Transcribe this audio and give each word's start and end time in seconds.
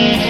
Yeah. 0.00 0.29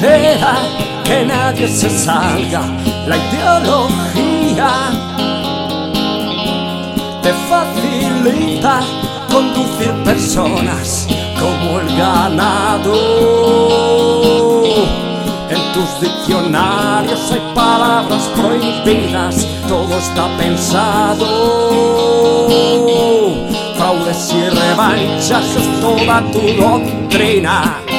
Que 0.00 1.24
nadie 1.26 1.68
se 1.68 1.90
salga. 1.90 2.62
La 3.06 3.16
ideología 3.18 4.70
te 7.22 7.32
facilita 7.50 8.80
conducir 9.30 9.92
personas 10.02 11.06
como 11.38 11.80
el 11.80 11.96
ganado. 11.98 12.94
En 15.50 15.72
tus 15.74 16.00
diccionarios 16.00 17.32
hay 17.32 17.42
palabras 17.54 18.22
prohibidas, 18.34 19.46
todo 19.68 19.98
está 19.98 20.28
pensado. 20.38 21.26
Fraudes 23.76 24.32
y 24.32 24.48
revanchas 24.48 25.56
es 25.56 25.80
toda 25.80 26.22
tu 26.32 26.40
doctrina. 26.58 27.89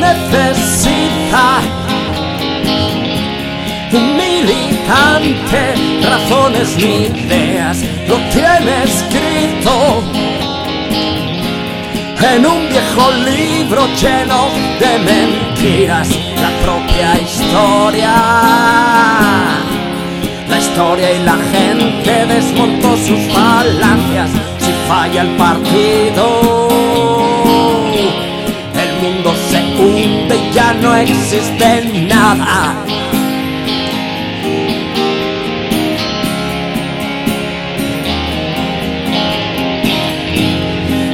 Necesita 0.00 1.60
un 3.92 4.16
militante, 4.16 5.74
razones 6.08 6.76
ni 6.76 7.06
ideas, 7.06 7.78
lo 8.08 8.16
tiene 8.30 8.84
escrito 8.84 10.02
en 12.34 12.46
un 12.46 12.68
viejo 12.68 13.10
libro 13.24 13.86
lleno 14.00 14.48
de 14.80 14.98
mentiras, 14.98 16.08
la 16.40 16.50
propia 16.64 17.20
historia. 17.20 18.14
La 20.48 20.58
historia 20.58 21.12
y 21.12 21.22
la 21.24 21.36
gente 21.52 22.26
desmontó 22.26 22.96
sus 22.96 23.20
falacias, 23.34 24.30
si 24.58 24.72
falla 24.88 25.22
el 25.22 25.36
partido 25.36 26.71
existe 31.02 31.82
nada. 32.08 32.74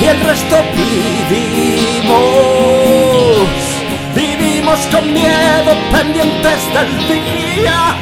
Y 0.00 0.04
el 0.06 0.20
resto 0.20 0.56
vivimos, 0.76 2.14
vivimos 4.14 4.80
con 4.92 5.12
miedo 5.12 5.76
pendientes 5.92 6.60
del 6.74 6.90
día. 7.08 7.96